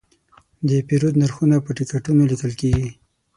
د 0.67 0.69
پیرود 0.87 1.15
نرخونه 1.21 1.55
په 1.65 1.69
ټکټونو 1.77 2.21
لیکل 2.31 2.51
شوي. 2.59 2.87